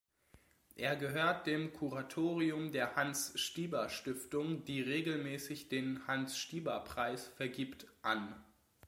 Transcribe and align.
Er 0.77 0.95
gehört 0.95 1.45
dem 1.45 1.73
Kuratorium 1.73 2.71
der 2.71 2.95
"Hans-Stieber-Stiftung", 2.95 4.65
die 4.65 4.81
regelmäßig 4.81 5.69
den 5.69 6.07
Hans-Stieber-Preis 6.07 7.27
vergibt, 7.27 7.85
an. 8.01 8.33